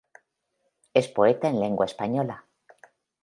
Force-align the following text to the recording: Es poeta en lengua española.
Es 1.01 1.09
poeta 1.17 1.47
en 1.53 1.59
lengua 1.65 1.85
española. 1.91 2.39